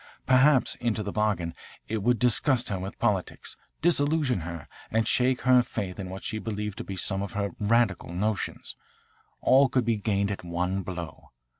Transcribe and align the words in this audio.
Perhaps 0.25 0.73
into 0.77 1.03
the 1.03 1.11
bargain 1.11 1.53
it 1.87 2.01
would 2.01 2.17
disgust 2.17 2.69
her 2.69 2.79
with 2.79 2.97
politics, 2.97 3.55
disillusion 3.83 4.39
her, 4.39 4.67
and 4.89 5.07
shake 5.07 5.41
her 5.41 5.61
faith 5.61 5.99
in 5.99 6.09
what 6.09 6.23
he 6.23 6.39
believed 6.39 6.79
to 6.79 6.83
be 6.83 6.95
some 6.95 7.21
of 7.21 7.33
her 7.33 7.51
'radical' 7.59 8.11
notions. 8.11 8.75
All 9.41 9.69
could 9.69 9.85
be 9.85 9.97
gained 9.97 10.31
at 10.31 10.43
one 10.43 10.81
blow. 10.81 11.29